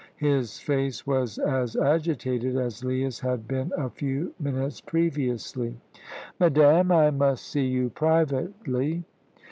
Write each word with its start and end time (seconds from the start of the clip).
His 0.17 0.57
face 0.59 1.05
was 1.05 1.37
as 1.37 1.75
agitated 1.75 2.55
as 2.57 2.83
Leah's 2.83 3.19
had 3.19 3.47
been 3.47 3.71
a 3.77 3.87
few 3.91 4.33
minutes 4.39 4.81
previously. 4.81 5.77
"Madame, 6.39 6.91
I 6.91 7.11
must 7.11 7.43
see 7.45 7.67
you 7.67 7.91
privately." 7.91 9.03